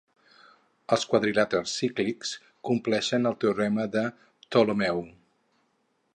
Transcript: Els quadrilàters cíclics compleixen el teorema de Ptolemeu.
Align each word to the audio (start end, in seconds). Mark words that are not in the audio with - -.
Els 0.95 1.03
quadrilàters 1.11 1.75
cíclics 1.81 2.33
compleixen 2.71 3.33
el 3.33 3.39
teorema 3.45 3.89
de 3.97 4.07
Ptolemeu. 4.47 5.05